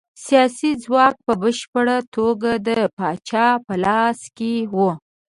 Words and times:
سیاسي 0.25 0.71
ځواک 0.83 1.15
په 1.27 1.33
بشپړه 1.41 1.97
توګه 2.15 2.51
د 2.67 2.69
پاچا 2.97 3.47
په 3.65 3.73
لاس 3.85 4.19
کې 4.37 4.53
و. 4.73 4.75